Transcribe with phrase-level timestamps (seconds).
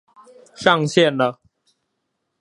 [0.55, 1.39] 上線了！